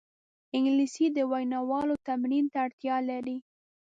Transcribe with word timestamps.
انګلیسي 0.55 1.05
د 1.15 1.17
ویناوالو 1.31 1.95
تمرین 2.07 2.45
ته 2.51 2.57
اړتیا 2.65 2.95
لري 3.09 3.37